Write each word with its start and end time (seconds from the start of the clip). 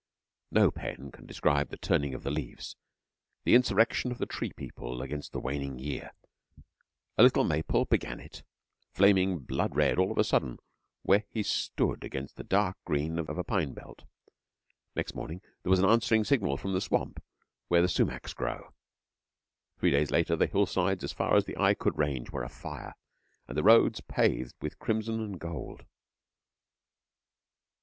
No 0.49 0.71
pen 0.71 1.11
can 1.11 1.27
describe 1.27 1.69
the 1.69 1.77
turning 1.77 2.15
of 2.15 2.23
the 2.23 2.31
leaves 2.31 2.75
the 3.43 3.53
insurrection 3.53 4.11
of 4.11 4.17
the 4.17 4.25
tree 4.25 4.51
people 4.51 4.99
against 5.03 5.31
the 5.31 5.39
waning 5.39 5.77
year. 5.77 6.13
A 7.19 7.21
little 7.21 7.43
maple 7.43 7.85
began 7.85 8.19
it, 8.19 8.41
flaming 8.91 9.37
blood 9.37 9.75
red 9.75 9.99
of 9.99 10.17
a 10.17 10.23
sudden 10.23 10.57
where 11.03 11.23
he 11.29 11.43
stood 11.43 12.03
against 12.03 12.35
the 12.35 12.43
dark 12.43 12.77
green 12.83 13.19
of 13.19 13.29
a 13.29 13.43
pine 13.43 13.73
belt. 13.75 14.05
Next 14.95 15.13
morning 15.13 15.39
there 15.61 15.69
was 15.69 15.77
an 15.77 15.85
answering 15.85 16.23
signal 16.23 16.57
from 16.57 16.73
the 16.73 16.81
swamp 16.81 17.23
where 17.67 17.83
the 17.83 17.87
sumacs 17.87 18.33
grow. 18.33 18.73
Three 19.77 19.91
days 19.91 20.09
later, 20.09 20.35
the 20.35 20.47
hill 20.47 20.65
sides 20.65 21.03
as 21.03 21.13
far 21.13 21.35
as 21.35 21.45
the 21.45 21.57
eye 21.59 21.75
could 21.75 21.95
range 21.95 22.31
were 22.31 22.41
afire, 22.41 22.95
and 23.47 23.55
the 23.55 23.61
roads 23.61 24.01
paved, 24.01 24.55
with 24.63 24.79
crimson 24.79 25.19
and 25.21 25.39
gold. 25.39 25.85